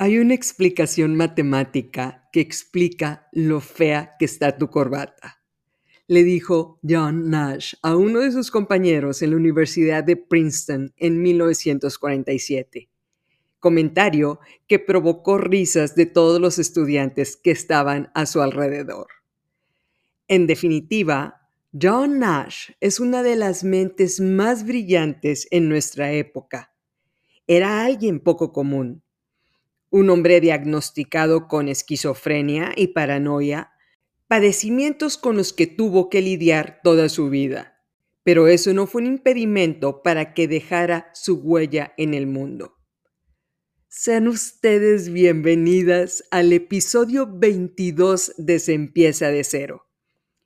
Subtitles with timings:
[0.00, 5.42] Hay una explicación matemática que explica lo fea que está tu corbata,
[6.06, 11.20] le dijo John Nash a uno de sus compañeros en la Universidad de Princeton en
[11.20, 12.88] 1947.
[13.58, 14.38] Comentario
[14.68, 19.08] que provocó risas de todos los estudiantes que estaban a su alrededor.
[20.28, 26.72] En definitiva, John Nash es una de las mentes más brillantes en nuestra época.
[27.48, 29.02] Era alguien poco común
[29.90, 33.72] un hombre diagnosticado con esquizofrenia y paranoia,
[34.26, 37.82] padecimientos con los que tuvo que lidiar toda su vida.
[38.22, 42.74] Pero eso no fue un impedimento para que dejara su huella en el mundo.
[43.88, 49.86] Sean ustedes bienvenidas al episodio 22 de Se empieza de cero.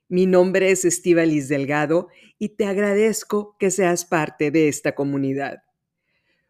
[0.07, 2.07] Mi nombre es Estivalis Delgado
[2.39, 5.63] y te agradezco que seas parte de esta comunidad.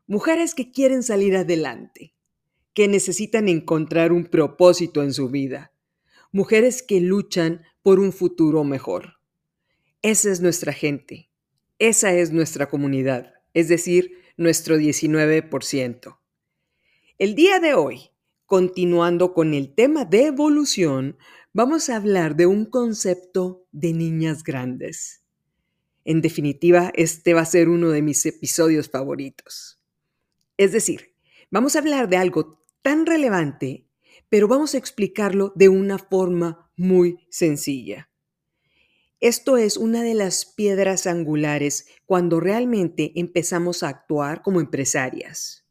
[0.06, 2.13] Mujeres que quieren salir adelante,
[2.74, 5.72] que necesitan encontrar un propósito en su vida,
[6.32, 9.20] mujeres que luchan por un futuro mejor.
[10.02, 11.30] Esa es nuestra gente,
[11.80, 16.18] esa es nuestra comunidad, es decir, nuestro 19%.
[17.20, 18.10] El día de hoy,
[18.46, 21.18] continuando con el tema de evolución,
[21.54, 25.24] vamos a hablar de un concepto de niñas grandes.
[26.06, 29.80] En definitiva, este va a ser uno de mis episodios favoritos.
[30.58, 31.14] Es decir,
[31.52, 33.88] vamos a hablar de algo tan relevante,
[34.30, 38.10] pero vamos a explicarlo de una forma muy sencilla.
[39.20, 45.66] Esto es una de las piedras angulares cuando realmente empezamos a actuar como empresarias.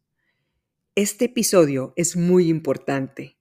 [0.95, 3.37] Este episodio es muy importante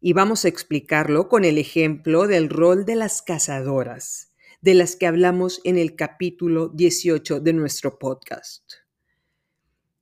[0.00, 5.08] y vamos a explicarlo con el ejemplo del rol de las cazadoras, de las que
[5.08, 8.62] hablamos en el capítulo 18 de nuestro podcast.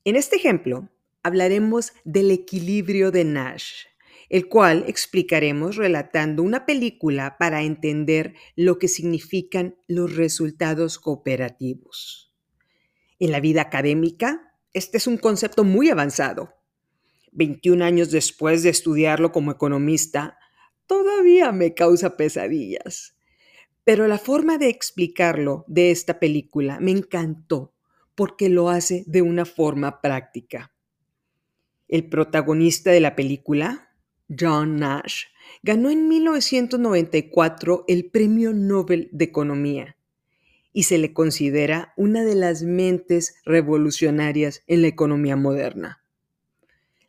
[0.05, 0.91] En este ejemplo,
[1.23, 3.85] hablaremos del equilibrio de Nash,
[4.29, 12.35] el cual explicaremos relatando una película para entender lo que significan los resultados cooperativos.
[13.19, 16.55] En la vida académica, este es un concepto muy avanzado.
[17.33, 20.39] 21 años después de estudiarlo como economista,
[20.87, 23.17] todavía me causa pesadillas.
[23.85, 27.75] Pero la forma de explicarlo de esta película me encantó
[28.15, 30.73] porque lo hace de una forma práctica.
[31.89, 33.89] El protagonista de la película,
[34.29, 35.25] John Nash,
[35.63, 39.97] ganó en 1994 el Premio Nobel de Economía
[40.75, 46.05] y se le considera una de las mentes revolucionarias en la economía moderna.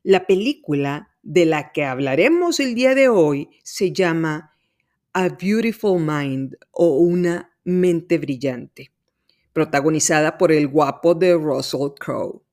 [0.01, 4.53] La película de la que hablaremos el día de hoy se llama
[5.12, 8.94] A Beautiful Mind o Una mente brillante,
[9.51, 12.44] protagonizada por el guapo de Russell Crowe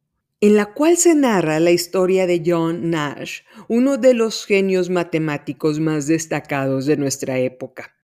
[0.41, 5.81] en la cual se narra la historia de John Nash, uno de los genios matemáticos
[5.81, 7.95] más destacados de nuestra época.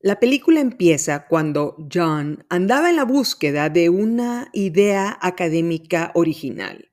[0.00, 6.90] La película empieza cuando John andaba en la búsqueda de una idea académica original.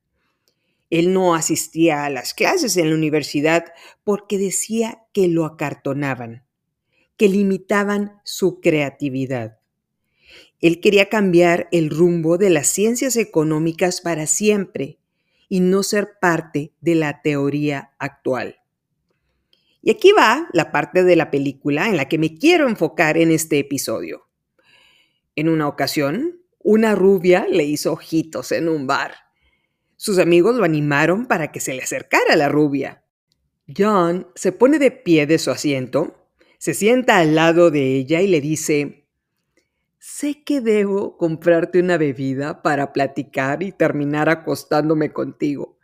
[0.89, 3.65] Él no asistía a las clases en la universidad
[4.03, 6.45] porque decía que lo acartonaban,
[7.15, 9.59] que limitaban su creatividad.
[10.65, 14.97] Él quería cambiar el rumbo de las ciencias económicas para siempre
[15.47, 18.57] y no ser parte de la teoría actual.
[19.83, 23.29] Y aquí va la parte de la película en la que me quiero enfocar en
[23.29, 24.27] este episodio.
[25.35, 29.13] En una ocasión, una rubia le hizo ojitos en un bar.
[29.97, 33.03] Sus amigos lo animaron para que se le acercara la rubia.
[33.67, 36.27] John se pone de pie de su asiento,
[36.57, 39.04] se sienta al lado de ella y le dice,
[40.17, 45.77] Sé que debo comprarte una bebida para platicar y terminar acostándome contigo.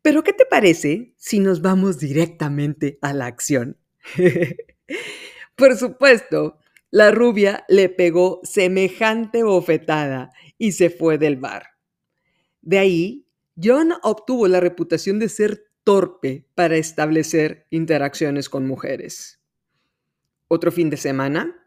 [0.00, 3.76] Pero ¿qué te parece si nos vamos directamente a la acción?
[5.56, 6.60] Por supuesto,
[6.92, 11.70] la rubia le pegó semejante bofetada y se fue del bar.
[12.62, 13.26] De ahí,
[13.60, 19.40] John obtuvo la reputación de ser torpe para establecer interacciones con mujeres.
[20.46, 21.63] Otro fin de semana,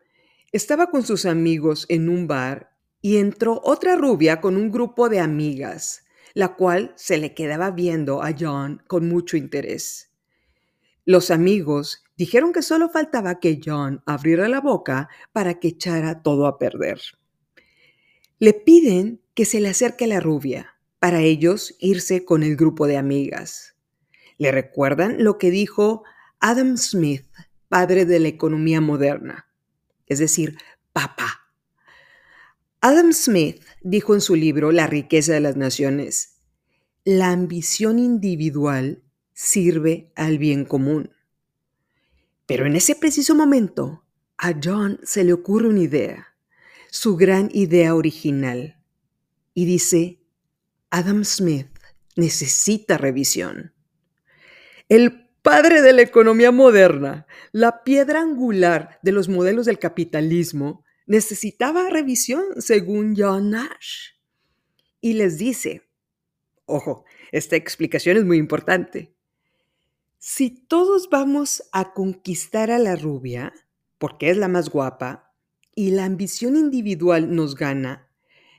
[0.51, 2.71] estaba con sus amigos en un bar
[3.01, 8.23] y entró otra rubia con un grupo de amigas, la cual se le quedaba viendo
[8.23, 10.11] a John con mucho interés.
[11.05, 16.47] Los amigos dijeron que solo faltaba que John abriera la boca para que echara todo
[16.47, 17.01] a perder.
[18.39, 22.87] Le piden que se le acerque a la rubia, para ellos irse con el grupo
[22.87, 23.75] de amigas.
[24.37, 26.03] Le recuerdan lo que dijo
[26.39, 27.25] Adam Smith,
[27.69, 29.46] padre de la economía moderna
[30.07, 30.57] es decir,
[30.93, 31.51] papá.
[32.81, 36.37] Adam Smith dijo en su libro La riqueza de las naciones,
[37.03, 41.11] la ambición individual sirve al bien común.
[42.45, 44.05] Pero en ese preciso momento,
[44.37, 46.35] a John se le ocurre una idea,
[46.89, 48.83] su gran idea original,
[49.53, 50.21] y dice,
[50.89, 51.67] Adam Smith
[52.15, 53.73] necesita revisión.
[54.89, 61.89] El padre de la economía moderna, la piedra angular de los modelos del capitalismo, necesitaba
[61.89, 64.09] revisión según John Nash.
[64.99, 65.83] Y les dice,
[66.65, 69.15] ojo, esta explicación es muy importante.
[70.17, 73.53] Si todos vamos a conquistar a la rubia,
[73.99, 75.33] porque es la más guapa,
[75.73, 78.11] y la ambición individual nos gana,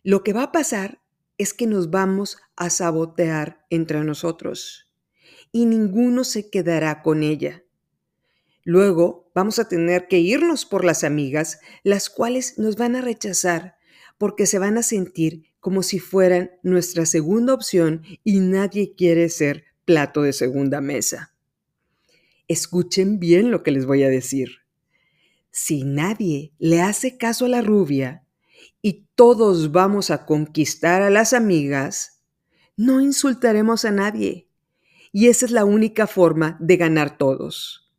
[0.04, 1.02] lo que va a pasar
[1.36, 4.87] es que nos vamos a sabotear entre nosotros
[5.52, 7.64] y ninguno se quedará con ella.
[8.64, 13.76] Luego vamos a tener que irnos por las amigas, las cuales nos van a rechazar
[14.18, 19.64] porque se van a sentir como si fueran nuestra segunda opción y nadie quiere ser
[19.84, 21.34] plato de segunda mesa.
[22.46, 24.58] Escuchen bien lo que les voy a decir.
[25.50, 28.24] Si nadie le hace caso a la rubia
[28.82, 32.22] y todos vamos a conquistar a las amigas,
[32.76, 34.47] no insultaremos a nadie.
[35.18, 37.90] Y esa es la única forma de ganar todos.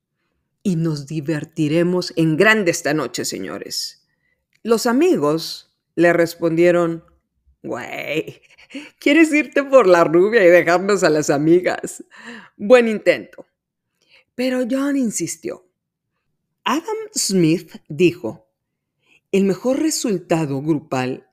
[0.64, 4.08] Y nos divertiremos en grande esta noche, señores.
[4.64, 7.04] Los amigos le respondieron,
[7.62, 8.42] Güey,
[9.00, 12.06] ¿quieres irte por la rubia y dejarnos a las amigas?
[12.56, 13.46] Buen intento.
[14.34, 15.70] Pero John insistió.
[16.64, 18.48] Adam Smith dijo,
[19.34, 21.28] el mejor resultado grupal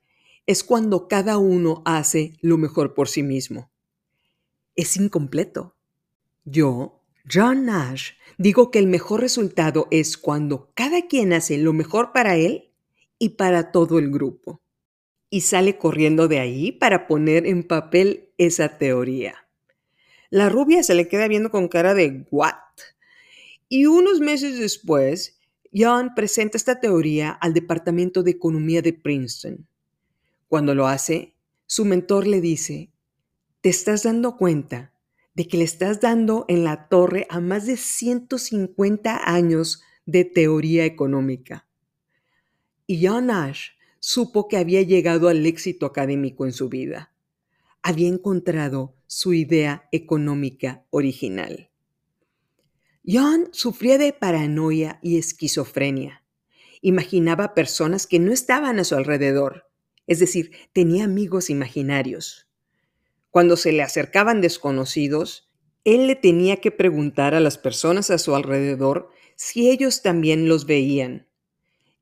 [0.47, 3.71] es cuando cada uno hace lo mejor por sí mismo.
[4.75, 5.76] Es incompleto.
[6.49, 12.13] Yo, John Nash, digo que el mejor resultado es cuando cada quien hace lo mejor
[12.13, 12.71] para él
[13.19, 14.63] y para todo el grupo
[15.29, 19.49] y sale corriendo de ahí para poner en papel esa teoría.
[20.31, 22.55] La rubia se le queda viendo con cara de ¿what?
[23.69, 25.41] Y unos meses después,
[25.75, 29.67] John presenta esta teoría al Departamento de Economía de Princeton.
[30.47, 31.35] Cuando lo hace,
[31.67, 32.93] su mentor le dice,
[33.63, 34.93] ¿te estás dando cuenta
[35.37, 40.87] de que le estás dando en la torre a más de 150 años de teoría
[40.87, 41.69] económica?
[42.87, 47.13] Y John Nash supo que había llegado al éxito académico en su vida.
[47.83, 51.71] Había encontrado su idea económica original.
[53.07, 56.25] John sufría de paranoia y esquizofrenia.
[56.81, 59.69] Imaginaba personas que no estaban a su alrededor,
[60.07, 62.46] es decir, tenía amigos imaginarios.
[63.37, 65.53] Cuando se le acercaban desconocidos,
[65.85, 70.65] él le tenía que preguntar a las personas a su alrededor si ellos también los
[70.65, 71.29] veían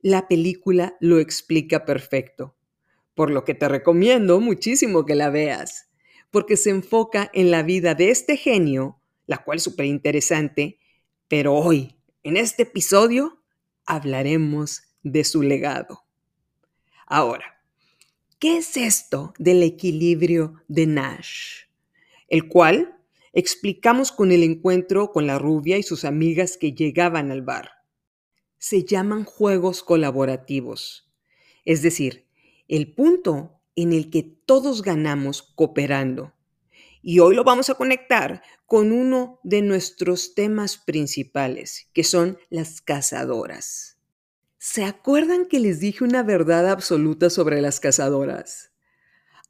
[0.01, 2.55] la película lo explica perfecto,
[3.17, 5.89] por lo que te recomiendo muchísimo que la veas,
[6.31, 10.79] porque se enfoca en la vida de este genio, la cual es súper interesante,
[11.27, 13.43] pero hoy, en este episodio,
[13.87, 16.05] hablaremos de su legado.
[17.09, 17.54] Ahora,
[18.39, 21.65] ¿qué es esto del equilibrio de Nash?
[22.29, 22.99] El cual
[23.33, 27.85] explicamos con el encuentro con la rubia y sus amigas que llegaban al bar
[28.65, 31.13] se llaman juegos colaborativos.
[31.67, 32.27] Es decir,
[32.67, 36.33] el punto en el que todos ganamos cooperando.
[37.03, 42.81] Y hoy lo vamos a conectar con uno de nuestros temas principales, que son las
[42.81, 43.94] cazadoras.
[44.67, 48.73] ¿Se acuerdan que les dije una verdad absoluta sobre las cazadoras?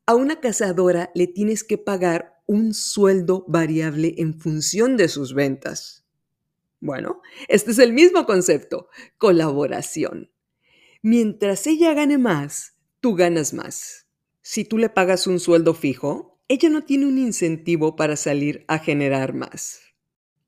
[0.07, 6.05] A una cazadora le tienes que pagar un sueldo variable en función de sus ventas.
[6.81, 10.33] Bueno, este es el mismo concepto, colaboración.
[11.01, 14.09] Mientras ella gane más, tú ganas más.
[14.43, 18.81] Si tú le pagas un sueldo fijo, ella no tiene un incentivo para salir a
[18.81, 19.94] generar más.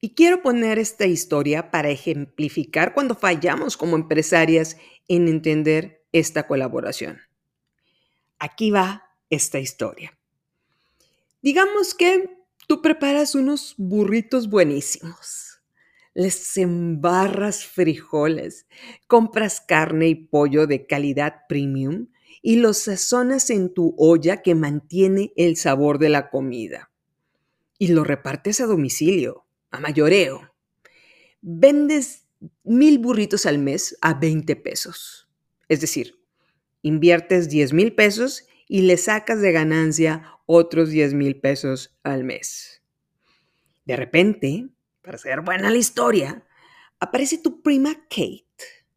[0.00, 4.76] Y quiero poner esta historia para ejemplificar cuando fallamos como empresarias
[5.08, 7.20] en entender esta colaboración.
[8.38, 10.18] Aquí va esta historia.
[11.42, 15.46] Digamos que tú preparas unos burritos buenísimos
[16.16, 18.66] les embarras frijoles,
[19.06, 22.08] compras carne y pollo de calidad premium
[22.40, 26.90] y los sazonas en tu olla que mantiene el sabor de la comida.
[27.78, 29.45] Y lo repartes a domicilio,
[29.80, 30.52] mayoreo.
[31.40, 32.26] Vendes
[32.64, 35.28] mil burritos al mes a 20 pesos.
[35.68, 36.20] Es decir,
[36.82, 42.82] inviertes 10 mil pesos y le sacas de ganancia otros 10 mil pesos al mes.
[43.84, 44.68] De repente,
[45.02, 46.46] para ser buena la historia,
[46.98, 48.44] aparece tu prima Kate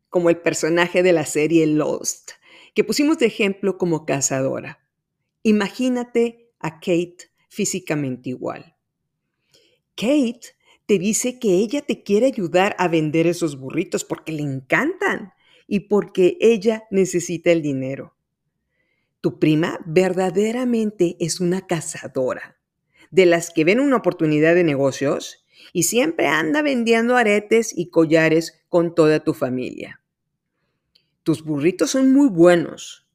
[0.10, 2.32] como el personaje de la serie Lost,
[2.74, 4.84] que pusimos de ejemplo como cazadora.
[5.44, 8.76] Imagínate a Kate físicamente igual.
[9.96, 10.56] Kate
[10.89, 15.34] te dice que ella te quiere ayudar a vender esos burritos porque le encantan
[15.67, 18.15] y porque ella necesita el dinero.
[19.22, 22.58] Tu prima verdaderamente es una cazadora,
[23.12, 28.63] de las que ven una oportunidad de negocios y siempre anda vendiendo aretes y collares
[28.67, 30.01] con toda tu familia.
[31.22, 33.08] Tus burritos son muy buenos,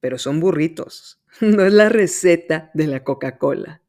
[0.00, 3.80] pero son burritos, no es la receta de la Coca-Cola.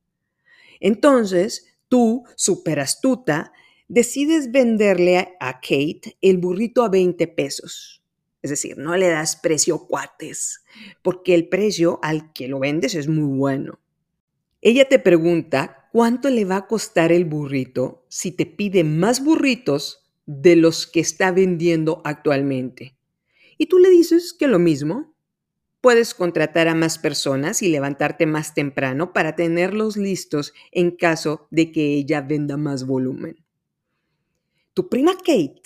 [0.79, 3.53] Entonces, tú, súper astuta,
[3.87, 8.03] decides venderle a Kate el burrito a 20 pesos.
[8.41, 10.63] Es decir, no le das precio cuates,
[11.01, 13.79] porque el precio al que lo vendes es muy bueno.
[14.61, 20.03] Ella te pregunta cuánto le va a costar el burrito si te pide más burritos
[20.25, 22.97] de los que está vendiendo actualmente.
[23.57, 25.12] Y tú le dices que lo mismo.
[25.83, 31.73] Puedes contratar a más personas y levantarte más temprano para tenerlos listos en caso de
[31.73, 33.43] que ella venda más volumen.
[34.73, 35.61] Tu prima Kate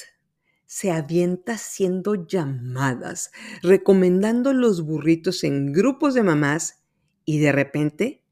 [0.65, 3.29] se avienta haciendo llamadas,
[3.61, 6.81] recomendando los burritos en grupos de mamás
[7.23, 8.23] y de repente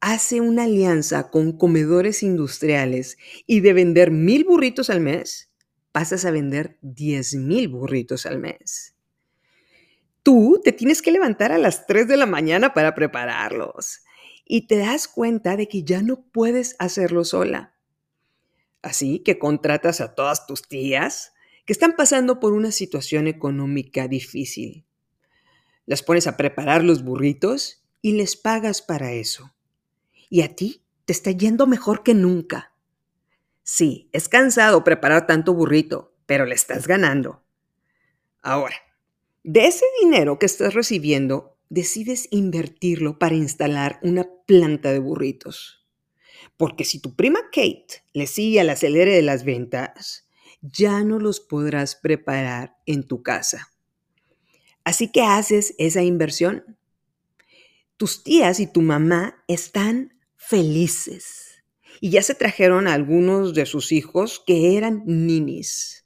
[0.00, 3.18] hace una alianza con comedores industriales
[3.48, 5.50] y de vender mil burritos al mes,
[5.90, 8.95] pasas a vender diez mil burritos al mes.
[10.26, 14.00] Tú te tienes que levantar a las 3 de la mañana para prepararlos
[14.44, 17.76] y te das cuenta de que ya no puedes hacerlo sola.
[18.82, 21.32] Así que contratas a todas tus tías
[21.64, 24.84] que están pasando por una situación económica difícil.
[25.84, 29.54] Las pones a preparar los burritos y les pagas para eso
[30.28, 32.72] y a ti te está yendo mejor que nunca.
[33.62, 37.44] Sí, es cansado preparar tanto burrito, pero le estás ganando.
[38.42, 38.74] Ahora,
[39.46, 45.86] de ese dinero que estás recibiendo, decides invertirlo para instalar una planta de burritos.
[46.56, 50.28] Porque si tu prima Kate le sigue al acelere de las ventas,
[50.62, 53.72] ya no los podrás preparar en tu casa.
[54.82, 56.76] Así que haces esa inversión.
[57.96, 61.62] Tus tías y tu mamá están felices.
[62.00, 66.05] Y ya se trajeron a algunos de sus hijos que eran ninis.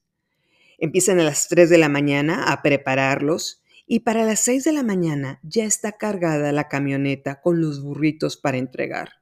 [0.80, 4.82] Empiezan a las 3 de la mañana a prepararlos y para las 6 de la
[4.82, 9.20] mañana ya está cargada la camioneta con los burritos para entregar.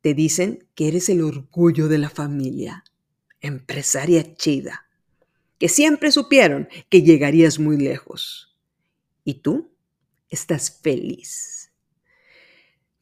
[0.00, 2.82] Te dicen que eres el orgullo de la familia,
[3.40, 4.88] empresaria chida,
[5.60, 8.58] que siempre supieron que llegarías muy lejos.
[9.22, 9.70] Y tú
[10.28, 11.72] estás feliz.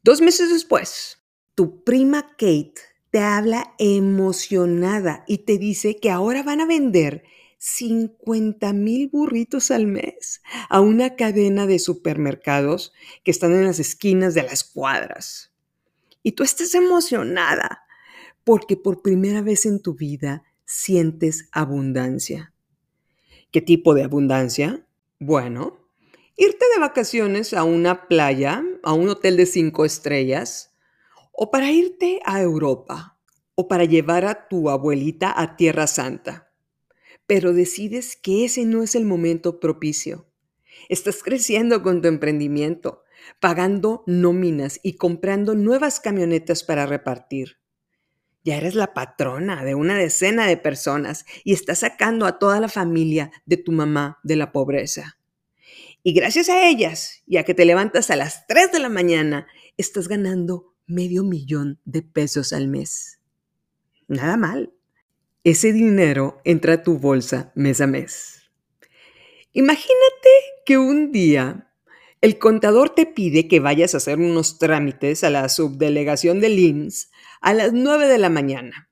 [0.03, 1.23] Dos meses después,
[1.55, 7.23] tu prima Kate te habla emocionada y te dice que ahora van a vender
[7.59, 12.93] 50 mil burritos al mes a una cadena de supermercados
[13.23, 15.53] que están en las esquinas de las cuadras.
[16.25, 17.85] Y tú estás emocionada
[18.43, 22.53] porque por primera vez en tu vida sientes abundancia.
[23.53, 24.89] ¿Qué tipo de abundancia?
[25.21, 25.87] Bueno,
[26.37, 30.74] irte de vacaciones a una playa, a un hotel de cinco estrellas,
[31.37, 33.19] o para irte a Europa,
[33.57, 36.53] o para llevar a tu abuelita a Tierra Santa.
[37.27, 40.29] Pero decides que ese no es el momento propicio.
[40.89, 43.03] Estás creciendo con tu emprendimiento,
[43.41, 47.59] pagando nóminas y comprando nuevas camionetas para repartir.
[48.45, 52.69] Ya eres la patrona de una decena de personas y estás sacando a toda la
[52.69, 55.19] familia de tu mamá de la pobreza.
[56.03, 59.47] Y gracias a ellas, ya que te levantas a las 3 de la mañana,
[59.79, 63.19] estás ganando medio millón de pesos al mes.
[64.09, 64.73] Nada mal.
[65.45, 68.51] Ese dinero entra a tu bolsa mes a mes.
[69.53, 70.29] Imagínate
[70.65, 71.71] que un día
[72.21, 77.11] el contador te pide que vayas a hacer unos trámites a la subdelegación de IMSS
[77.43, 78.89] a las 9 de la mañana.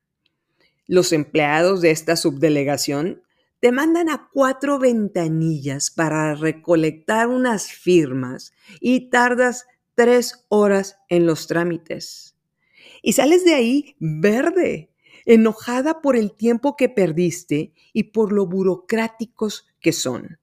[0.87, 3.23] Los empleados de esta subdelegación
[3.61, 11.47] te mandan a cuatro ventanillas para recolectar unas firmas y tardas tres horas en los
[11.47, 12.37] trámites.
[13.03, 14.91] Y sales de ahí verde,
[15.25, 20.39] enojada por el tiempo que perdiste y por lo burocráticos que son.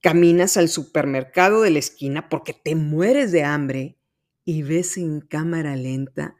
[0.00, 3.96] Caminas al supermercado de la esquina porque te mueres de hambre
[4.44, 6.36] y ves en cámara lenta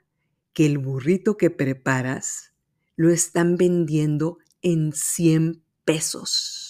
[0.53, 2.53] que el burrito que preparas
[2.95, 6.66] lo están vendiendo en 100 pesos.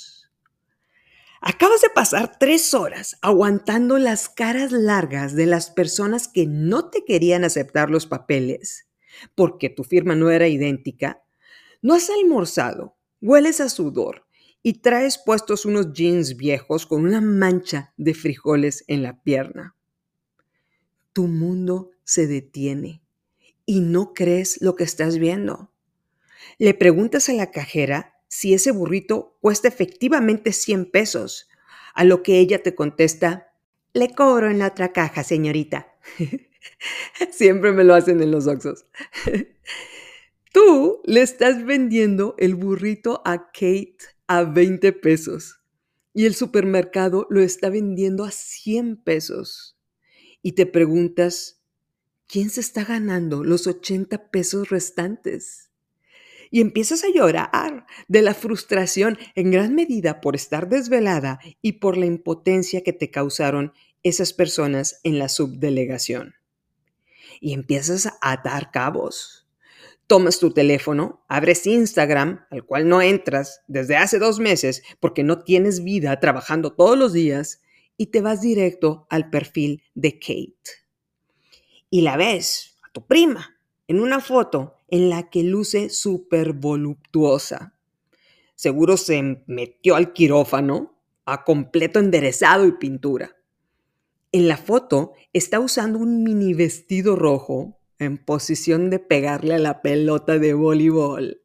[1.49, 7.05] Acabas de pasar tres horas aguantando las caras largas de las personas que no te
[7.05, 8.89] querían aceptar los papeles
[9.37, 11.23] porque tu firma no era idéntica.
[11.83, 14.27] No has almorzado, hueles a sudor
[14.61, 19.77] y traes puestos unos jeans viejos con una mancha de frijoles en la pierna.
[21.13, 23.05] Tu mundo se detiene
[23.65, 25.71] y no crees lo que estás viendo.
[26.59, 31.49] Le preguntas a la cajera si ese burrito cuesta efectivamente 100 pesos,
[31.95, 33.53] a lo que ella te contesta,
[33.93, 35.89] le cobro en la otra caja, señorita.
[37.31, 38.85] Siempre me lo hacen en los oxos.
[40.53, 45.61] Tú le estás vendiendo el burrito a Kate a 20 pesos
[46.13, 49.79] y el supermercado lo está vendiendo a 100 pesos.
[50.41, 51.61] Y te preguntas,
[52.27, 55.66] ¿quién se está ganando los 80 pesos restantes?
[56.57, 61.99] Y empiezas a llorar de la frustración en gran medida por estar desvelada y por
[61.99, 66.37] la impotencia que te causaron esas personas en la subdelegación.
[67.43, 69.47] Y empiezas a atar cabos
[70.07, 75.43] tomas tu teléfono, abres Instagram, al cual no entras desde hace dos meses porque no
[75.45, 77.61] tienes vida trabajando todos los días,
[77.99, 80.71] y te vas directo al perfil de Kate.
[81.91, 83.59] Y la ves, a tu prima,
[83.89, 87.75] en una foto en la que luce súper voluptuosa.
[88.55, 93.37] Seguro se metió al quirófano a completo enderezado y pintura.
[94.33, 99.83] En la foto está usando un mini vestido rojo en posición de pegarle a la
[99.83, 101.43] pelota de voleibol,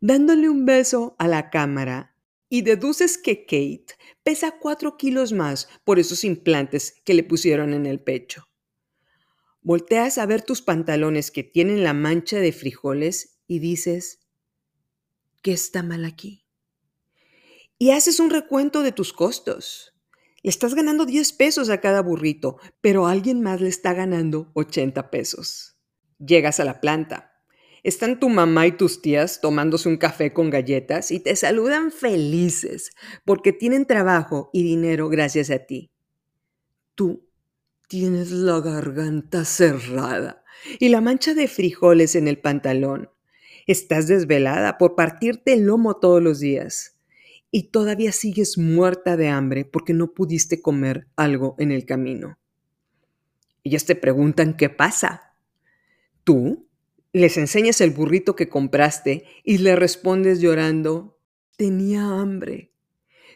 [0.00, 2.14] dándole un beso a la cámara
[2.48, 7.86] y deduces que Kate pesa cuatro kilos más por esos implantes que le pusieron en
[7.86, 8.48] el pecho.
[9.64, 14.20] Volteas a ver tus pantalones que tienen la mancha de frijoles y dices,
[15.40, 16.44] ¿qué está mal aquí?
[17.78, 19.94] Y haces un recuento de tus costos.
[20.42, 25.10] Le estás ganando 10 pesos a cada burrito, pero alguien más le está ganando 80
[25.10, 25.78] pesos.
[26.18, 27.32] Llegas a la planta.
[27.82, 32.90] Están tu mamá y tus tías tomándose un café con galletas y te saludan felices
[33.24, 35.90] porque tienen trabajo y dinero gracias a ti.
[36.94, 37.30] Tú
[37.88, 40.44] tienes la garganta cerrada
[40.78, 43.10] y la mancha de frijoles en el pantalón.
[43.66, 46.98] Estás desvelada por partirte el lomo todos los días
[47.50, 52.38] y todavía sigues muerta de hambre porque no pudiste comer algo en el camino.
[53.62, 55.34] Ellas te preguntan qué pasa
[56.24, 56.70] Tú
[57.12, 61.20] les enseñas el burrito que compraste y le respondes llorando,
[61.56, 62.72] tenía hambre.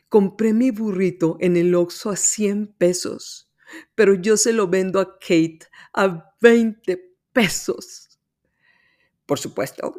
[0.09, 3.48] Compré mi burrito en el Oxxo a 100 pesos,
[3.95, 5.61] pero yo se lo vendo a Kate
[5.93, 6.99] a 20
[7.33, 8.19] pesos.
[9.27, 9.95] Por supuesto,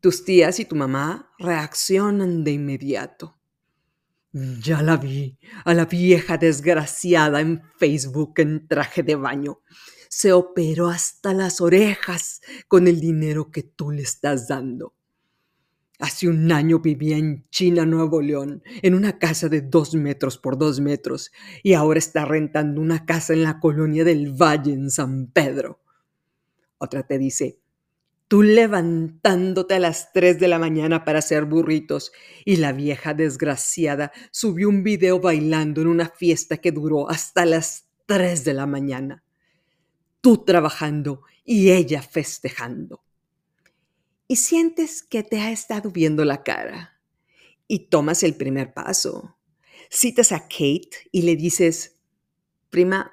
[0.00, 3.36] tus tías y tu mamá reaccionan de inmediato.
[4.32, 9.62] Ya la vi, a la vieja desgraciada en Facebook en traje de baño
[10.08, 14.94] se operó hasta las orejas con el dinero que tú le estás dando.
[15.98, 20.56] Hace un año vivía en China, Nuevo León, en una casa de dos metros por
[20.56, 21.32] dos metros,
[21.62, 25.80] y ahora está rentando una casa en la colonia del Valle, en San Pedro.
[26.78, 27.58] Otra te dice,
[28.28, 32.12] tú levantándote a las tres de la mañana para hacer burritos,
[32.44, 37.88] y la vieja desgraciada subió un video bailando en una fiesta que duró hasta las
[38.06, 39.24] tres de la mañana
[40.20, 43.02] tú trabajando y ella festejando.
[44.30, 47.00] Y sientes que te ha estado viendo la cara.
[47.66, 49.38] Y tomas el primer paso.
[49.88, 51.96] Citas a Kate y le dices,
[52.68, 53.10] prima,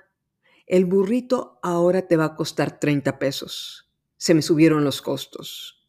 [0.67, 3.89] el burrito ahora te va a costar 30 pesos.
[4.17, 5.87] Se me subieron los costos.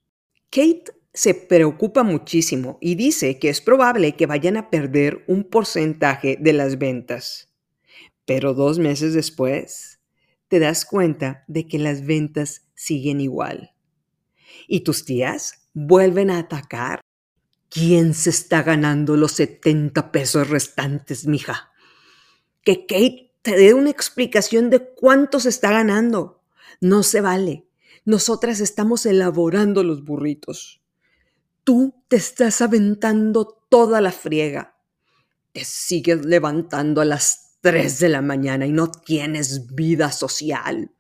[0.50, 6.38] Kate se preocupa muchísimo y dice que es probable que vayan a perder un porcentaje
[6.40, 7.52] de las ventas.
[8.26, 9.98] Pero dos meses después,
[10.46, 13.75] te das cuenta de que las ventas siguen igual.
[14.66, 17.00] Y tus tías vuelven a atacar.
[17.68, 21.72] ¿Quién se está ganando los 70 pesos restantes, mija?
[22.62, 26.42] Que Kate te dé una explicación de cuánto se está ganando.
[26.80, 27.66] No se vale.
[28.04, 30.80] Nosotras estamos elaborando los burritos.
[31.64, 34.76] Tú te estás aventando toda la friega.
[35.52, 40.92] Te sigues levantando a las 3 de la mañana y no tienes vida social.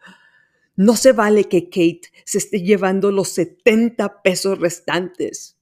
[0.76, 5.56] No se vale que Kate se esté llevando los 70 pesos restantes.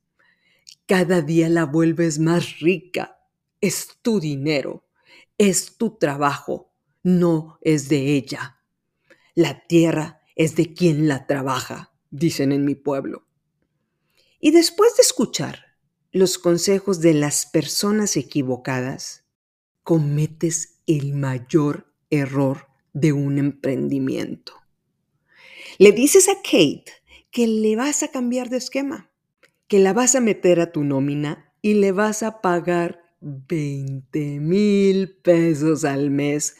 [0.86, 3.20] Cada día la vuelves más rica.
[3.60, 4.84] Es tu dinero,
[5.38, 6.72] es tu trabajo,
[7.04, 8.60] no es de ella.
[9.34, 13.24] La tierra es de quien la trabaja, dicen en mi pueblo.
[14.40, 15.76] Y después de escuchar
[16.10, 19.24] los consejos de las personas equivocadas,
[19.84, 24.63] cometes el mayor error de un emprendimiento.
[25.78, 26.84] Le dices a Kate
[27.30, 29.10] que le vas a cambiar de esquema,
[29.66, 35.16] que la vas a meter a tu nómina y le vas a pagar 20 mil
[35.16, 36.56] pesos al mes,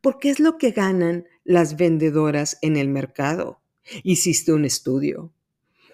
[0.00, 3.62] porque es lo que ganan las vendedoras en el mercado.
[4.02, 5.32] Hiciste un estudio,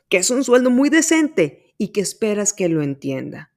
[0.09, 3.53] que es un sueldo muy decente y que esperas que lo entienda,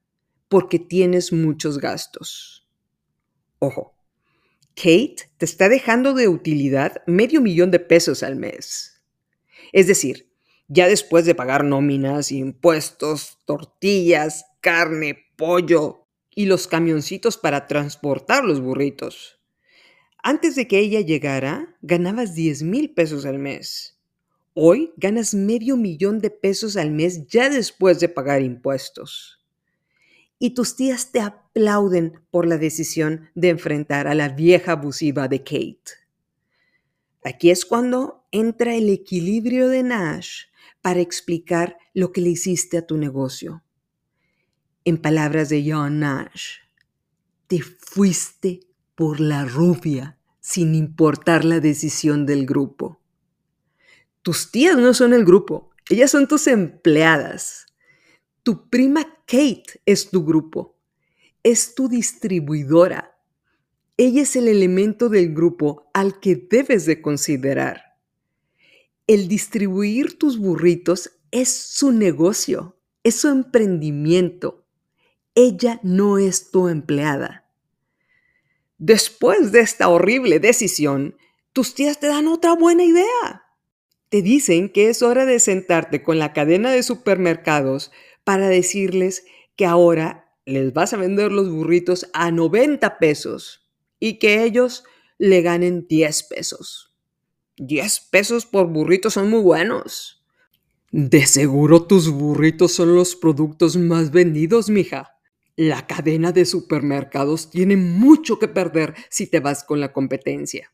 [0.47, 2.67] porque tienes muchos gastos.
[3.59, 3.95] Ojo,
[4.75, 8.96] Kate te está dejando de utilidad medio millón de pesos al mes.
[9.71, 10.31] Es decir,
[10.67, 18.59] ya después de pagar nóminas, impuestos, tortillas, carne, pollo y los camioncitos para transportar los
[18.61, 19.39] burritos.
[20.23, 23.99] Antes de que ella llegara, ganabas 10 mil pesos al mes.
[24.53, 29.37] Hoy ganas medio millón de pesos al mes ya después de pagar impuestos
[30.39, 35.39] y tus tías te aplauden por la decisión de enfrentar a la vieja abusiva de
[35.39, 35.91] Kate.
[37.23, 40.43] Aquí es cuando entra el equilibrio de Nash
[40.81, 43.63] para explicar lo que le hiciste a tu negocio.
[44.85, 46.59] En palabras de John Nash,
[47.47, 48.61] te fuiste
[48.95, 53.01] por la rubia sin importar la decisión del grupo.
[54.21, 57.65] Tus tías no son el grupo, ellas son tus empleadas.
[58.43, 60.77] Tu prima Kate es tu grupo,
[61.43, 63.19] es tu distribuidora.
[63.97, 67.86] Ella es el elemento del grupo al que debes de considerar.
[69.07, 74.65] El distribuir tus burritos es su negocio, es su emprendimiento.
[75.33, 77.49] Ella no es tu empleada.
[78.77, 81.15] Después de esta horrible decisión,
[81.53, 83.45] tus tías te dan otra buena idea.
[84.09, 87.91] Te dicen que es hora de sentarte con la cadena de supermercados
[88.25, 93.69] para decirles que ahora les vas a vender los burritos a 90 pesos
[94.01, 94.83] y que ellos
[95.17, 96.86] le ganen 10 pesos.
[97.57, 100.23] 10 pesos por burrito son muy buenos.
[100.91, 105.19] De seguro tus burritos son los productos más vendidos, mija.
[105.55, 110.71] La cadena de supermercados tiene mucho que perder si te vas con la competencia.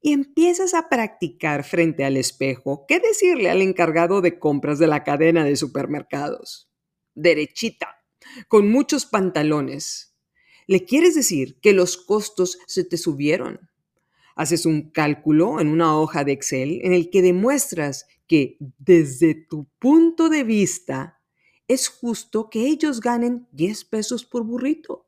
[0.00, 5.04] Y empiezas a practicar frente al espejo qué decirle al encargado de compras de la
[5.04, 6.70] cadena de supermercados.
[7.14, 8.04] Derechita,
[8.46, 10.14] con muchos pantalones.
[10.66, 13.67] Le quieres decir que los costos se te subieron.
[14.38, 19.66] Haces un cálculo en una hoja de Excel en el que demuestras que desde tu
[19.80, 21.18] punto de vista
[21.66, 25.06] es justo que ellos ganen 10 pesos por burrito.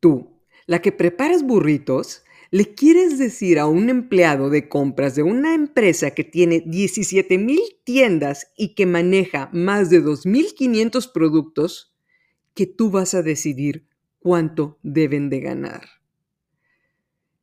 [0.00, 5.54] Tú, la que preparas burritos, le quieres decir a un empleado de compras de una
[5.54, 11.94] empresa que tiene 17 mil tiendas y que maneja más de 2.500 productos
[12.54, 13.86] que tú vas a decidir
[14.18, 15.97] cuánto deben de ganar.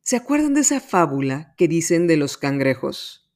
[0.08, 3.28] ¿Se acuerdan de esa fábula que dicen de los cangrejos?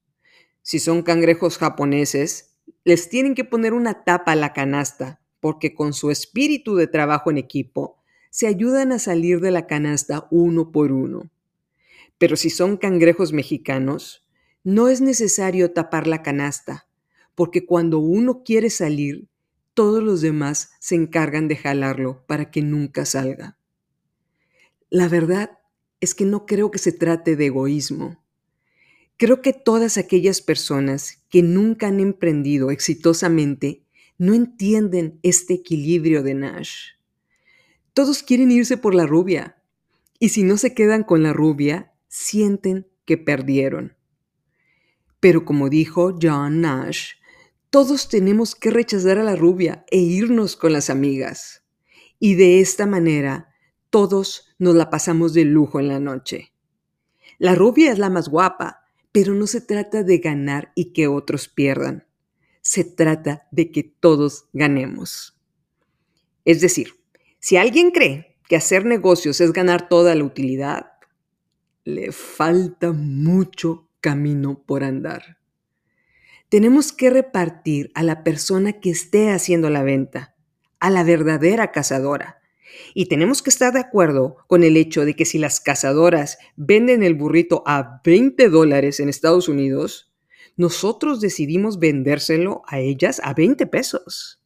[0.61, 5.93] Si son cangrejos japoneses, les tienen que poner una tapa a la canasta porque con
[5.93, 7.97] su espíritu de trabajo en equipo
[8.29, 11.31] se ayudan a salir de la canasta uno por uno.
[12.19, 14.27] Pero si son cangrejos mexicanos,
[14.63, 16.87] no es necesario tapar la canasta,
[17.33, 19.27] porque cuando uno quiere salir,
[19.73, 23.57] todos los demás se encargan de jalarlo para que nunca salga.
[24.91, 25.58] La verdad
[26.01, 28.23] es que no creo que se trate de egoísmo.
[29.17, 33.83] Creo que todas aquellas personas que nunca han emprendido exitosamente
[34.17, 36.91] no entienden este equilibrio de Nash.
[37.93, 39.61] Todos quieren irse por la rubia,
[40.19, 43.95] y si no se quedan con la rubia, sienten que perdieron.
[45.19, 47.13] Pero como dijo John Nash,
[47.69, 51.63] todos tenemos que rechazar a la rubia e irnos con las amigas.
[52.19, 53.53] Y de esta manera,
[53.89, 56.53] todos nos la pasamos de lujo en la noche.
[57.39, 61.47] La rubia es la más guapa, pero no se trata de ganar y que otros
[61.47, 62.05] pierdan.
[62.61, 65.39] Se trata de que todos ganemos.
[66.45, 66.95] Es decir,
[67.39, 70.91] si alguien cree que hacer negocios es ganar toda la utilidad,
[71.85, 75.37] le falta mucho camino por andar.
[76.49, 80.35] Tenemos que repartir a la persona que esté haciendo la venta,
[80.79, 82.38] a la verdadera cazadora.
[82.93, 87.03] Y tenemos que estar de acuerdo con el hecho de que si las cazadoras venden
[87.03, 90.11] el burrito a 20 dólares en Estados Unidos,
[90.57, 94.41] nosotros decidimos vendérselo a ellas a 20 pesos.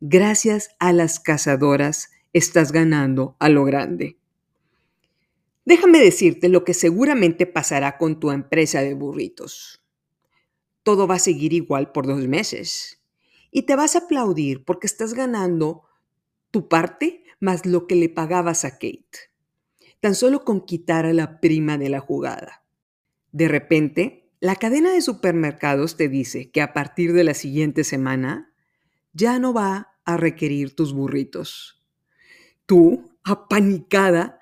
[0.00, 4.16] Gracias a las cazadoras estás ganando a lo grande.
[5.64, 9.82] Déjame decirte lo que seguramente pasará con tu empresa de burritos.
[10.82, 13.02] Todo va a seguir igual por dos meses
[13.50, 15.82] y te vas a aplaudir porque estás ganando
[16.50, 19.30] tu parte más lo que le pagabas a Kate.
[20.00, 22.64] Tan solo con quitar la prima de la jugada.
[23.32, 28.52] De repente, la cadena de supermercados te dice que a partir de la siguiente semana
[29.12, 31.82] ya no va a requerir tus burritos.
[32.66, 34.38] Tú, apanicada,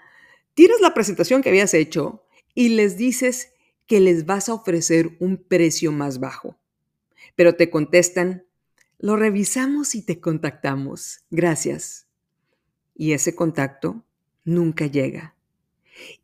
[0.54, 3.52] tiras la presentación que habías hecho y les dices
[3.87, 6.59] que les vas a ofrecer un precio más bajo.
[7.35, 8.44] Pero te contestan,
[8.98, 11.20] lo revisamos y te contactamos.
[11.30, 12.05] Gracias.
[12.96, 14.04] Y ese contacto
[14.44, 15.35] nunca llega.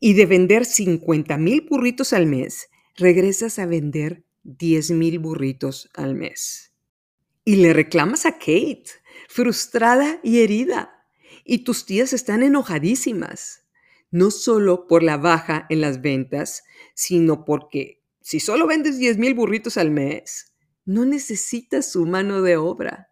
[0.01, 6.15] Y de vender 50 mil burritos al mes, regresas a vender 10 mil burritos al
[6.15, 6.73] mes.
[7.45, 8.85] Y le reclamas a Kate,
[9.29, 11.07] frustrada y herida.
[11.45, 13.65] Y tus tías están enojadísimas,
[14.11, 19.35] no solo por la baja en las ventas, sino porque si solo vendes 10 mil
[19.35, 20.53] burritos al mes,
[20.85, 23.12] no necesitas su mano de obra,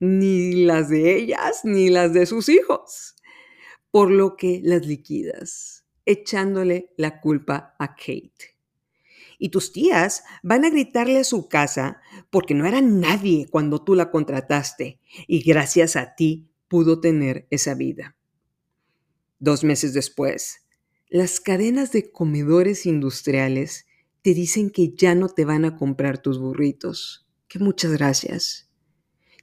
[0.00, 3.14] ni las de ellas, ni las de sus hijos,
[3.90, 8.56] por lo que las liquidas, echándole la culpa a Kate.
[9.38, 13.94] Y tus tías van a gritarle a su casa porque no era nadie cuando tú
[13.94, 18.16] la contrataste y gracias a ti pudo tener esa vida.
[19.38, 20.66] Dos meses después,
[21.08, 23.86] las cadenas de comedores industriales
[24.22, 27.26] te dicen que ya no te van a comprar tus burritos.
[27.48, 28.69] Que muchas gracias.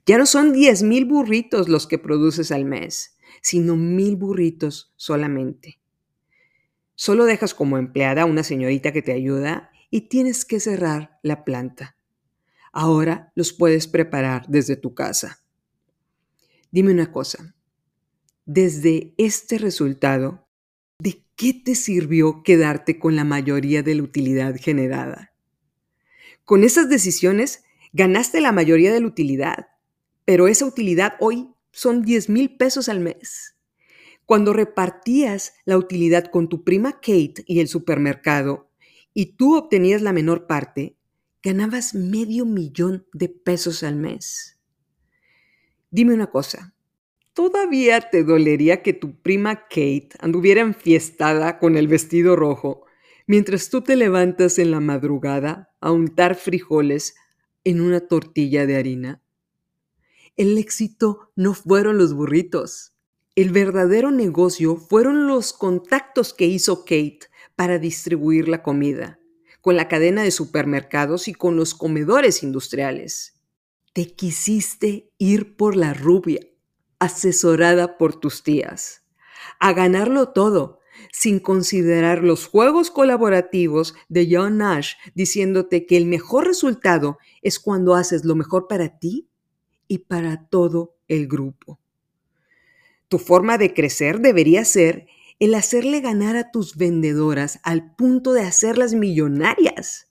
[0.08, 5.80] Ya no son 10 mil burritos los que produces al mes, sino mil burritos solamente.
[6.94, 11.44] Solo dejas como empleada a una señorita que te ayuda y tienes que cerrar la
[11.44, 11.98] planta.
[12.72, 15.44] Ahora los puedes preparar desde tu casa.
[16.70, 17.54] Dime una cosa,
[18.46, 20.48] desde este resultado,
[21.00, 25.34] ¿de qué te sirvió quedarte con la mayoría de la utilidad generada?
[26.46, 29.68] Con esas decisiones ganaste la mayoría de la utilidad,
[30.28, 33.56] pero esa utilidad hoy son 10 mil pesos al mes.
[34.26, 38.70] Cuando repartías la utilidad con tu prima Kate y el supermercado,
[39.14, 40.98] y tú obtenías la menor parte,
[41.42, 44.60] ganabas medio millón de pesos al mes.
[45.90, 46.74] Dime una cosa,
[47.32, 52.84] ¿todavía te dolería que tu prima Kate anduviera enfiestada con el vestido rojo
[53.26, 57.14] mientras tú te levantas en la madrugada a untar frijoles
[57.64, 59.22] en una tortilla de harina?
[60.38, 62.92] El éxito no fueron los burritos.
[63.34, 67.22] El verdadero negocio fueron los contactos que hizo Kate
[67.56, 69.18] para distribuir la comida,
[69.60, 73.34] con la cadena de supermercados y con los comedores industriales.
[73.92, 76.46] Te quisiste ir por la rubia,
[77.00, 79.02] asesorada por tus tías,
[79.58, 80.78] a ganarlo todo,
[81.12, 87.96] sin considerar los juegos colaborativos de John Nash diciéndote que el mejor resultado es cuando
[87.96, 89.28] haces lo mejor para ti
[89.88, 91.80] y para todo el grupo.
[93.08, 95.06] Tu forma de crecer debería ser
[95.40, 100.10] el hacerle ganar a tus vendedoras al punto de hacerlas millonarias,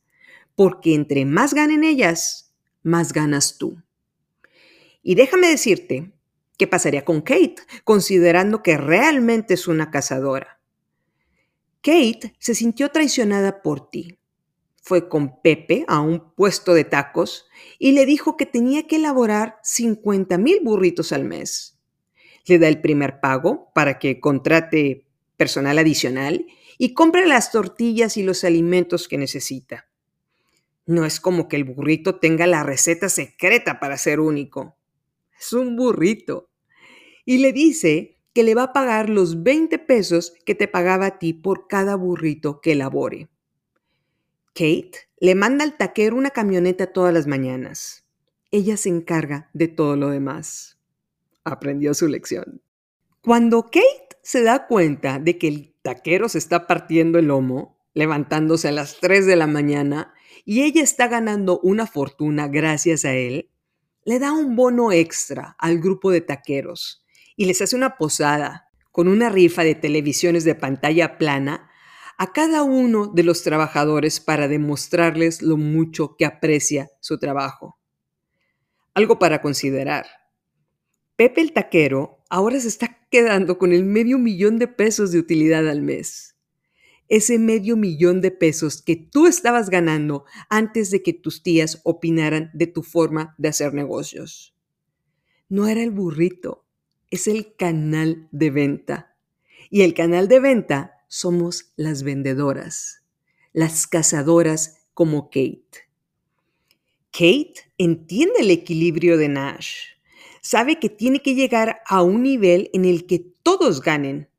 [0.55, 3.83] porque entre más ganen ellas, más ganas tú.
[5.03, 6.11] Y déjame decirte
[6.57, 10.59] qué pasaría con Kate, considerando que realmente es una cazadora.
[11.81, 14.19] Kate se sintió traicionada por ti.
[14.87, 19.59] Fue con Pepe a un puesto de tacos y le dijo que tenía que elaborar
[19.61, 21.77] 50 mil burritos al mes.
[22.45, 26.45] Le da el primer pago para que contrate personal adicional
[26.77, 29.89] y compra las tortillas y los alimentos que necesita.
[30.85, 34.77] No es como que el burrito tenga la receta secreta para ser único.
[35.37, 36.49] Es un burrito.
[37.25, 41.19] Y le dice que le va a pagar los 20 pesos que te pagaba a
[41.19, 43.27] ti por cada burrito que elabore.
[44.57, 48.05] Kate le manda al taquero una camioneta todas las mañanas.
[48.49, 50.79] Ella se encarga de todo lo demás.
[51.43, 52.63] Aprendió su lección.
[53.21, 58.69] Cuando Kate se da cuenta de que el taquero se está partiendo el lomo, levantándose
[58.69, 63.51] a las 3 de la mañana, y ella está ganando una fortuna gracias a él,
[64.05, 69.07] le da un bono extra al grupo de taqueros y les hace una posada con
[69.07, 71.69] una rifa de televisiones de pantalla plana
[72.17, 77.77] a cada uno de los trabajadores para demostrarles lo mucho que aprecia su trabajo.
[78.95, 80.07] Algo para considerar.
[81.15, 85.67] Pepe el taquero ahora se está quedando con el medio millón de pesos de utilidad
[85.69, 86.35] al mes.
[87.07, 92.49] Ese medio millón de pesos que tú estabas ganando antes de que tus tías opinaran
[92.53, 94.55] de tu forma de hacer negocios.
[95.47, 96.65] No era el burrito,
[97.09, 99.15] es el canal de venta.
[99.69, 103.03] Y el canal de venta somos las vendedoras,
[103.53, 105.87] las cazadoras como Kate.
[107.11, 109.97] Kate entiende el equilibrio de Nash
[110.49, 114.29] Sabe que tiene que llegar a un nivel en el que todos ganen.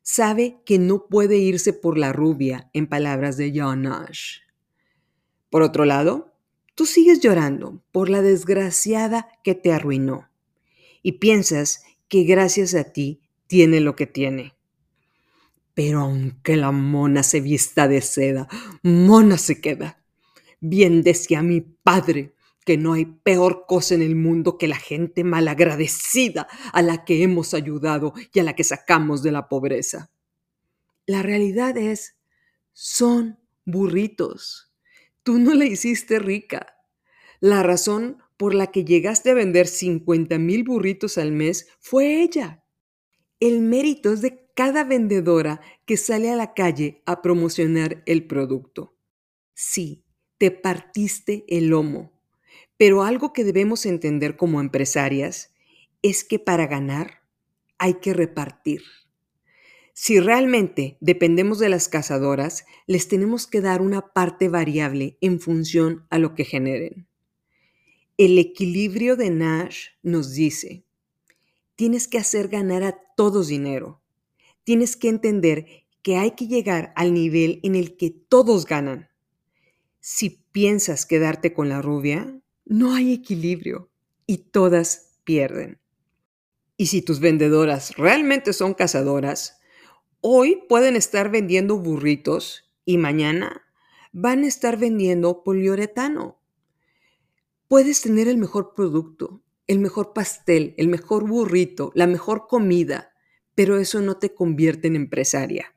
[0.00, 4.38] Sabe que no puede irse por la rubia, en palabras de John Nash.
[5.50, 6.32] Por otro lado,
[6.74, 10.30] tú sigues llorando por la desgraciada que te arruinó
[11.02, 14.54] y piensas que gracias a ti tiene lo que tiene.
[15.74, 18.48] Pero aunque la mona se vista de seda,
[18.82, 20.02] mona se queda.
[20.60, 25.24] Bien decía mi padre que no hay peor cosa en el mundo que la gente
[25.24, 30.10] malagradecida a la que hemos ayudado y a la que sacamos de la pobreza.
[31.06, 32.16] La realidad es,
[32.72, 34.72] son burritos.
[35.22, 36.74] Tú no la hiciste rica.
[37.40, 42.64] La razón por la que llegaste a vender 50 mil burritos al mes fue ella.
[43.40, 48.94] El mérito es de cada vendedora que sale a la calle a promocionar el producto.
[49.54, 50.04] Sí,
[50.38, 52.12] te partiste el lomo,
[52.76, 55.54] pero algo que debemos entender como empresarias
[56.02, 57.22] es que para ganar
[57.78, 58.82] hay que repartir.
[59.94, 66.06] Si realmente dependemos de las cazadoras, les tenemos que dar una parte variable en función
[66.10, 67.06] a lo que generen.
[68.16, 70.84] El equilibrio de Nash nos dice,
[71.76, 74.01] tienes que hacer ganar a todos dinero.
[74.64, 75.66] Tienes que entender
[76.02, 79.08] que hay que llegar al nivel en el que todos ganan.
[80.00, 83.90] Si piensas quedarte con la rubia, no hay equilibrio
[84.26, 85.80] y todas pierden.
[86.76, 89.60] Y si tus vendedoras realmente son cazadoras,
[90.20, 93.62] hoy pueden estar vendiendo burritos y mañana
[94.12, 96.40] van a estar vendiendo poliuretano.
[97.68, 103.11] Puedes tener el mejor producto, el mejor pastel, el mejor burrito, la mejor comida,
[103.54, 105.74] pero eso no te convierte en empresaria.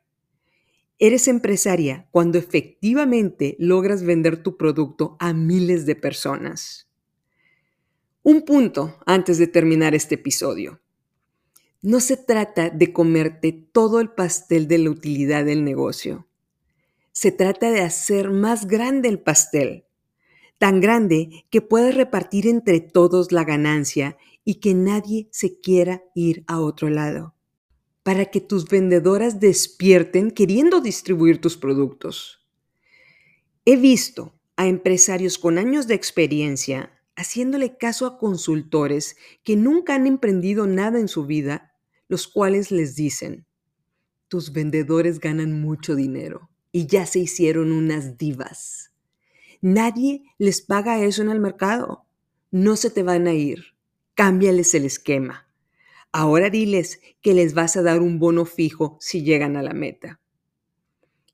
[0.98, 6.88] Eres empresaria cuando efectivamente logras vender tu producto a miles de personas.
[8.22, 10.80] Un punto antes de terminar este episodio.
[11.80, 16.26] No se trata de comerte todo el pastel de la utilidad del negocio.
[17.12, 19.84] Se trata de hacer más grande el pastel,
[20.58, 26.42] tan grande que puedas repartir entre todos la ganancia y que nadie se quiera ir
[26.48, 27.35] a otro lado,
[28.06, 32.46] para que tus vendedoras despierten queriendo distribuir tus productos.
[33.64, 40.06] He visto a empresarios con años de experiencia haciéndole caso a consultores que nunca han
[40.06, 41.74] emprendido nada en su vida,
[42.06, 43.44] los cuales les dicen,
[44.28, 48.92] tus vendedores ganan mucho dinero y ya se hicieron unas divas.
[49.60, 52.04] Nadie les paga eso en el mercado.
[52.52, 53.74] No se te van a ir.
[54.14, 55.45] Cámbiales el esquema.
[56.12, 60.20] Ahora diles que les vas a dar un bono fijo si llegan a la meta.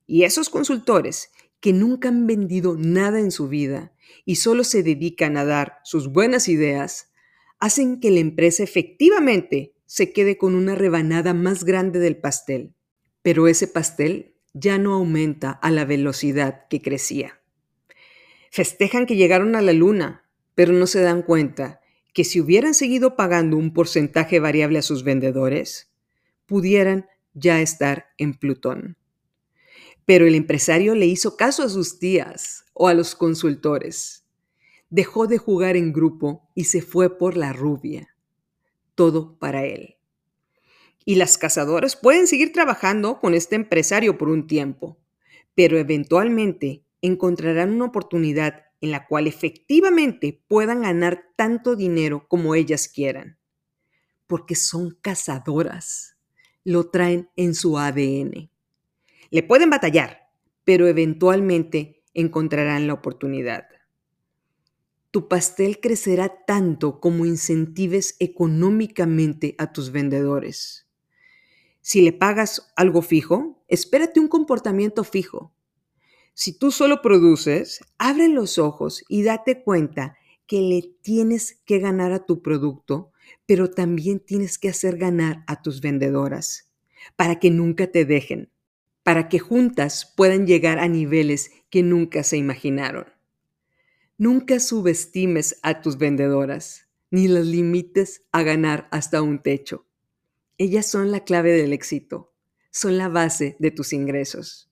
[0.07, 1.31] Y esos consultores
[1.61, 3.93] que nunca han vendido nada en su vida
[4.25, 7.13] y solo se dedican a dar sus buenas ideas,
[7.61, 12.75] hacen que la empresa efectivamente se quede con una rebanada más grande del pastel.
[13.23, 17.41] Pero ese pastel ya no aumenta a la velocidad que crecía.
[18.51, 21.82] Festejan que llegaron a la luna, pero no se dan cuenta
[22.13, 25.91] que si hubieran seguido pagando un porcentaje variable a sus vendedores,
[26.47, 28.97] pudieran ya estar en Plutón.
[30.05, 34.25] Pero el empresario le hizo caso a sus tías o a los consultores.
[34.91, 38.15] Dejó de jugar en grupo y se fue por la rubia.
[38.95, 39.97] Todo para él.
[41.05, 44.99] Y las cazadoras pueden seguir trabajando con este empresario por un tiempo,
[45.55, 52.89] pero eventualmente encontrarán una oportunidad en la cual efectivamente puedan ganar tanto dinero como ellas
[52.89, 53.39] quieran,
[54.27, 56.17] porque son cazadoras,
[56.65, 58.51] lo traen en su ADN.
[59.31, 60.29] Le pueden batallar,
[60.65, 63.69] pero eventualmente encontrarán la oportunidad.
[65.13, 70.89] Tu pastel crecerá tanto como incentives económicamente a tus vendedores.
[71.81, 75.53] Si le pagas algo fijo, espérate un comportamiento fijo.
[76.35, 80.17] Si tú solo produces, abre los ojos y date cuenta
[80.47, 83.13] que le tienes que ganar a tu producto,
[83.47, 86.71] pero también tienes que hacer ganar a tus vendedoras
[87.17, 88.51] para que nunca te dejen,
[89.03, 93.07] para que juntas puedan llegar a niveles que nunca se imaginaron.
[94.19, 99.87] Nunca subestimes a tus vendedoras, ni las limites a ganar hasta un techo.
[100.59, 102.33] Ellas son la clave del éxito,
[102.71, 104.72] son la base de tus ingresos.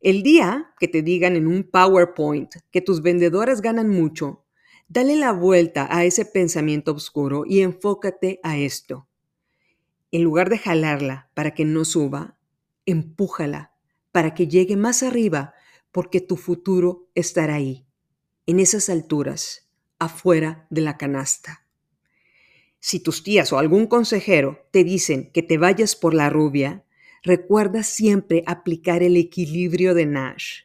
[0.00, 4.44] El día que te digan en un PowerPoint que tus vendedoras ganan mucho,
[4.86, 9.08] dale la vuelta a ese pensamiento oscuro y enfócate a esto.
[10.12, 12.38] En lugar de jalarla para que no suba,
[12.86, 13.74] empújala
[14.12, 15.54] para que llegue más arriba
[15.90, 17.84] porque tu futuro estará ahí,
[18.46, 19.68] en esas alturas,
[19.98, 21.66] afuera de la canasta.
[22.78, 26.84] Si tus tías o algún consejero te dicen que te vayas por la rubia,
[27.28, 30.62] recuerda siempre aplicar el equilibrio de Nash.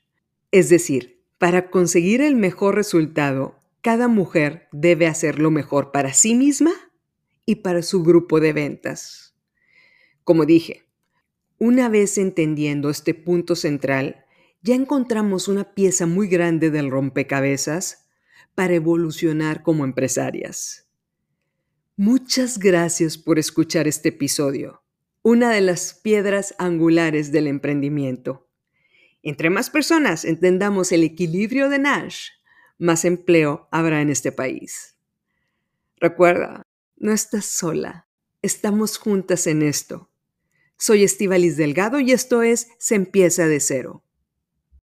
[0.52, 6.36] Es decir, para conseguir el mejor resultado, cada mujer debe hacer lo mejor para sí
[6.36, 6.72] misma
[7.46, 9.36] y para su grupo de ventas.
[10.24, 10.86] Como dije,
[11.60, 14.26] Una vez entendiendo este punto central,
[14.62, 18.06] ya encontramos una pieza muy grande del rompecabezas
[18.56, 20.90] para evolucionar como empresarias.
[21.96, 24.83] Muchas gracias por escuchar este episodio,
[25.24, 28.50] una de las piedras angulares del emprendimiento.
[29.22, 32.28] Entre más personas entendamos el equilibrio de Nash,
[32.78, 34.98] más empleo habrá en este país.
[35.96, 36.64] Recuerda,
[36.98, 38.08] no estás sola,
[38.42, 40.10] estamos juntas en esto.
[40.78, 44.03] Soy Estivalis Delgado y esto es Se empieza de cero